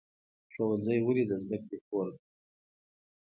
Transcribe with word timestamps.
ښوونځی 0.51 0.97
ولې 1.03 1.23
د 1.27 1.31
زده 1.43 1.57
کړې 1.63 1.77
کور 1.87 2.07
دی؟ 2.15 2.23